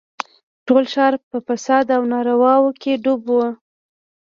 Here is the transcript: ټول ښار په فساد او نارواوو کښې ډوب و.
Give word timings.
ټول 0.67 0.83
ښار 0.93 1.13
په 1.29 1.37
فساد 1.47 1.85
او 1.95 2.01
نارواوو 2.13 2.75
کښې 2.81 2.93
ډوب 3.03 3.21
و. 3.33 3.37